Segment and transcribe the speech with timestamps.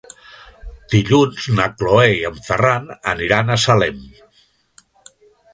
[0.93, 4.01] Dilluns na Cloè i en Ferran aniran a Salem.